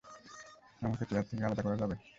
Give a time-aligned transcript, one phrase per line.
[0.81, 1.95] আমাকে চেয়ার থেকে আলাদা করা যাবে?